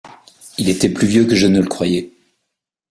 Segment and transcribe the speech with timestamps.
[0.57, 2.11] Il était plus vieux que je ne le croyais.